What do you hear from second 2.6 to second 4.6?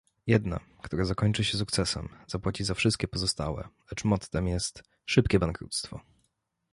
za wszystkie pozostałe, lecz mottem